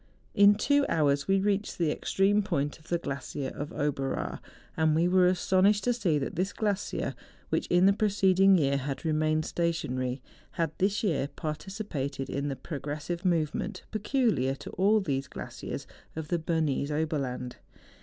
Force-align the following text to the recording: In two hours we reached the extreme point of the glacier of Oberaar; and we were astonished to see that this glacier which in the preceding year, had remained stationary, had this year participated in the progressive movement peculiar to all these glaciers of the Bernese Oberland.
In 0.33 0.55
two 0.55 0.83
hours 0.89 1.27
we 1.27 1.39
reached 1.39 1.77
the 1.77 1.91
extreme 1.91 2.41
point 2.41 2.79
of 2.79 2.87
the 2.87 2.97
glacier 2.97 3.49
of 3.49 3.69
Oberaar; 3.71 4.39
and 4.75 4.95
we 4.95 5.07
were 5.07 5.27
astonished 5.27 5.83
to 5.83 5.93
see 5.93 6.17
that 6.17 6.35
this 6.35 6.53
glacier 6.53 7.13
which 7.49 7.67
in 7.67 7.85
the 7.85 7.93
preceding 7.93 8.57
year, 8.57 8.77
had 8.77 9.05
remained 9.05 9.45
stationary, 9.45 10.19
had 10.53 10.71
this 10.79 11.03
year 11.03 11.27
participated 11.27 12.31
in 12.31 12.47
the 12.47 12.55
progressive 12.55 13.23
movement 13.23 13.83
peculiar 13.91 14.55
to 14.55 14.71
all 14.71 15.01
these 15.01 15.27
glaciers 15.27 15.85
of 16.15 16.29
the 16.29 16.39
Bernese 16.39 16.91
Oberland. 16.91 17.57